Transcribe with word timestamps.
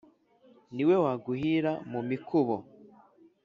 Ni 0.75 0.83
we 0.87 0.95
waguhira 1.03 1.71
mu 1.91 1.99
mikubo, 2.09 2.55